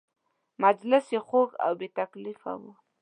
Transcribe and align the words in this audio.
مجلس 0.63 1.05
یې 1.13 1.19
خوږ 1.27 1.49
او 1.65 1.71
بې 1.79 1.87
تکلفه 1.97 2.53
و. 2.59 2.63